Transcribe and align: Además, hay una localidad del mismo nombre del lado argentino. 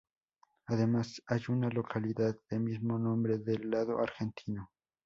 Además, 0.65 1.21
hay 1.27 1.41
una 1.49 1.69
localidad 1.69 2.35
del 2.49 2.61
mismo 2.61 2.97
nombre 2.97 3.37
del 3.37 3.69
lado 3.69 3.99
argentino. 3.99 4.71